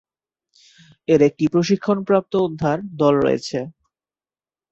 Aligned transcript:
এর 1.07 1.21
একটি 1.29 1.45
প্রশিক্ষণপ্রাপ্ত 1.53 2.33
উদ্ধার 2.47 2.77
দল 2.99 3.13
রয়েছে। 3.17 3.59